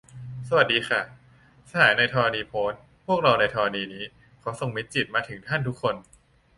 [0.47, 1.01] สวัสดีค่ะ
[1.69, 2.73] สหายในธรณีโพ้น
[3.05, 4.03] พวกเราในธรณีนี้
[4.41, 5.95] ขอส่งมิตรจิตมาถึงท่านทุกคน